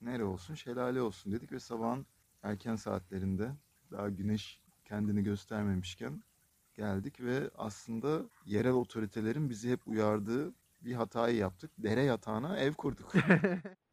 [0.00, 0.54] Nere olsun?
[0.54, 2.06] Şelale olsun dedik ve sabahın
[2.42, 3.52] erken saatlerinde
[3.90, 6.22] daha güneş kendini göstermemişken
[6.74, 11.70] geldik ve aslında yerel otoritelerin bizi hep uyardığı bir hatayı yaptık.
[11.78, 13.12] Dere yatağına ev kurduk.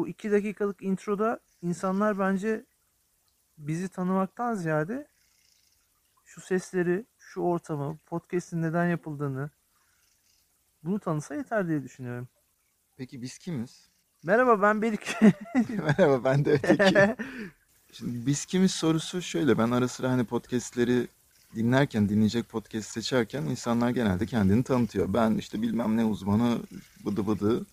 [0.00, 2.64] Bu iki dakikalık introda insanlar bence
[3.58, 5.06] bizi tanımaktan ziyade
[6.24, 9.50] şu sesleri, şu ortamı, podcast'in neden yapıldığını
[10.84, 12.28] bunu tanısa yeter diye düşünüyorum.
[12.96, 13.88] Peki biz kimiz?
[14.22, 15.16] Merhaba ben Belik.
[15.68, 17.16] Merhaba ben de öteki.
[17.92, 19.58] Şimdi biz kimiz sorusu şöyle.
[19.58, 21.08] Ben ara sıra hani podcastleri
[21.54, 25.14] dinlerken, dinleyecek podcast seçerken insanlar genelde kendini tanıtıyor.
[25.14, 26.58] Ben işte bilmem ne uzmanı
[27.04, 27.66] bıdı bıdı.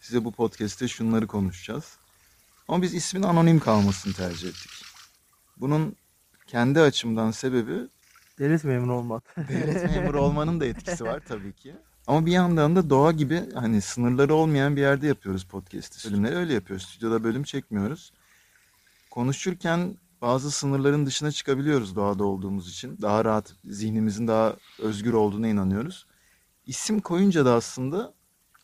[0.00, 1.98] Size bu podcast'te şunları konuşacağız.
[2.68, 4.70] Ama biz ismin anonim kalmasını tercih ettik.
[5.56, 5.96] Bunun
[6.46, 7.88] kendi açımdan sebebi
[8.38, 9.36] Devlet memuru olmak.
[9.48, 11.74] devlet memuru olmanın da etkisi var tabii ki.
[12.06, 16.10] Ama bir yandan da doğa gibi hani sınırları olmayan bir yerde yapıyoruz podcast'i.
[16.10, 16.86] Bölümleri öyle yapıyoruz.
[16.86, 18.12] Stüdyoda bölüm çekmiyoruz.
[19.10, 22.98] Konuşurken bazı sınırların dışına çıkabiliyoruz doğada olduğumuz için.
[23.02, 26.06] Daha rahat, zihnimizin daha özgür olduğuna inanıyoruz.
[26.66, 28.14] İsim koyunca da aslında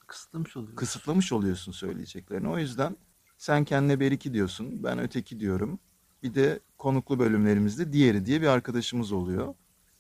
[0.07, 0.77] Kısıtlamış oluyor.
[0.77, 2.49] kısıtlamış oluyorsun söyleyeceklerini.
[2.49, 2.97] O yüzden
[3.39, 5.79] sen kendine beriki diyorsun, ben öteki diyorum.
[6.23, 9.55] Bir de konuklu bölümlerimizde diğeri diye bir arkadaşımız oluyor.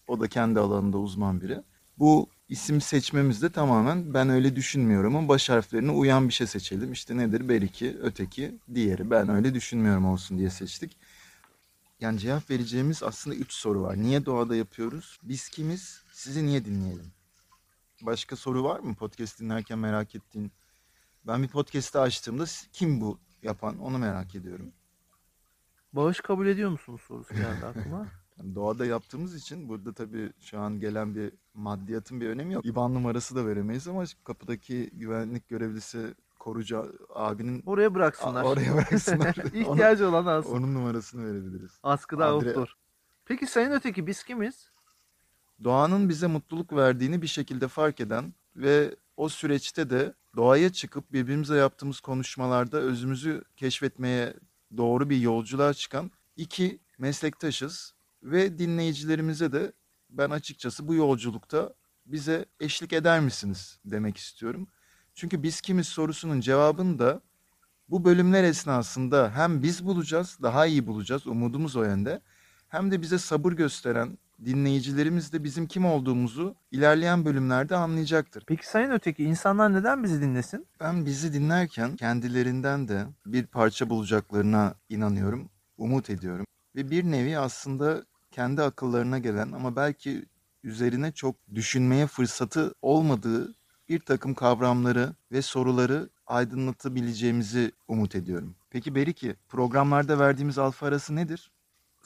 [0.09, 1.63] O da kendi alanında uzman biri.
[1.99, 6.93] Bu isim seçmemizde tamamen ben öyle düşünmüyorum ama baş harflerine uyan bir şey seçelim.
[6.93, 7.49] İşte nedir?
[7.49, 9.11] Beriki, öteki, diğeri.
[9.11, 10.97] Ben öyle düşünmüyorum olsun diye seçtik.
[12.01, 13.97] Yani cevap vereceğimiz aslında üç soru var.
[13.97, 15.19] Niye doğada yapıyoruz?
[15.23, 16.03] Biz kimiz?
[16.13, 17.16] Sizi niye dinleyelim?
[18.03, 20.53] Başka soru var mı podcast dinlerken merak ettiğin?
[21.27, 24.73] Ben bir podcast'ı açtığımda kim bu yapan onu merak ediyorum.
[25.93, 28.07] Bağış kabul ediyor musunuz sorusu geldi aklıma.
[28.39, 32.67] Yani doğada yaptığımız için burada tabii şu an gelen bir maddiyatın bir önemi yok.
[32.67, 38.45] İban numarası da veremeyiz ama kapıdaki güvenlik görevlisi korucu abinin Oraya bıraksınlar.
[38.45, 39.35] oraya bıraksınlar.
[39.55, 41.79] İhtiyacı olan onun, onun numarasını verebiliriz.
[41.83, 42.77] Askıda Adre- outdoor.
[43.25, 44.71] Peki sayın öteki biz kimiz?
[45.65, 51.57] Doğanın bize mutluluk verdiğini bir şekilde fark eden ve o süreçte de doğaya çıkıp birbirimize
[51.57, 54.35] yaptığımız konuşmalarda özümüzü keşfetmeye
[54.77, 59.73] doğru bir yolculuğa çıkan iki meslektaşız ve dinleyicilerimize de
[60.11, 61.75] ben açıkçası bu yolculukta
[62.07, 64.69] bize eşlik eder misiniz demek istiyorum.
[65.15, 67.21] Çünkü biz kimiz sorusunun cevabını da
[67.89, 72.21] bu bölümler esnasında hem biz bulacağız, daha iyi bulacağız, umudumuz o yönde.
[72.69, 78.45] Hem de bize sabır gösteren dinleyicilerimiz de bizim kim olduğumuzu ilerleyen bölümlerde anlayacaktır.
[78.47, 80.67] Peki sayın öteki insanlar neden bizi dinlesin?
[80.81, 85.49] Ben bizi dinlerken kendilerinden de bir parça bulacaklarına inanıyorum,
[85.79, 86.47] umut ediyorum.
[86.77, 90.27] Ve bir nevi aslında kendi akıllarına gelen ama belki
[90.63, 93.55] üzerine çok düşünmeye fırsatı olmadığı
[93.89, 98.55] bir takım kavramları ve soruları aydınlatabileceğimizi umut ediyorum.
[98.71, 101.51] Peki Beriki, programlarda verdiğimiz alfa arası nedir?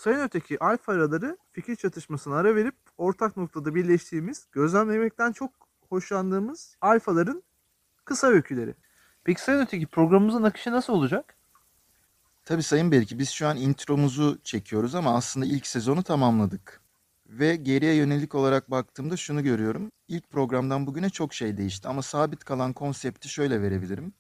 [0.01, 5.51] Sayın öteki alfa araları fikir çatışmasına ara verip ortak noktada birleştiğimiz, gözlemlemekten çok
[5.89, 7.43] hoşlandığımız alfaların
[8.05, 8.75] kısa öyküleri.
[9.25, 11.37] Peki sayın öteki programımızın akışı nasıl olacak?
[12.45, 16.81] Tabii Sayın Beriki biz şu an intromuzu çekiyoruz ama aslında ilk sezonu tamamladık.
[17.27, 19.93] Ve geriye yönelik olarak baktığımda şunu görüyorum.
[20.09, 24.13] İlk programdan bugüne çok şey değişti ama sabit kalan konsepti şöyle verebilirim.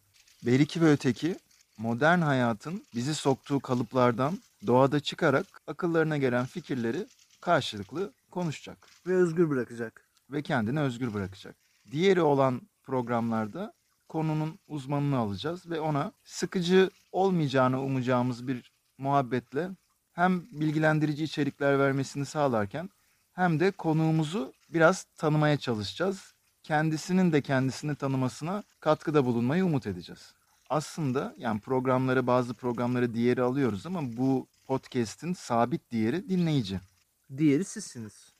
[0.46, 1.36] Beriki ve öteki
[1.78, 7.06] modern hayatın bizi soktuğu kalıplardan doğada çıkarak akıllarına gelen fikirleri
[7.40, 10.08] karşılıklı konuşacak Ve özgür bırakacak.
[10.30, 11.56] ve kendini özgür bırakacak.
[11.90, 13.72] Diğeri olan programlarda
[14.08, 19.70] konunun uzmanını alacağız ve ona sıkıcı olmayacağını umacağımız bir muhabbetle
[20.12, 22.90] hem bilgilendirici içerikler vermesini sağlarken
[23.32, 26.34] hem de konuğumuzu biraz tanımaya çalışacağız.
[26.62, 30.34] Kendisinin de kendisini tanımasına katkıda bulunmayı umut edeceğiz.
[30.70, 36.80] Aslında yani programları bazı programları diğeri alıyoruz ama bu podcast'in sabit diğeri dinleyici.
[37.36, 38.32] Diğeri sizsiniz.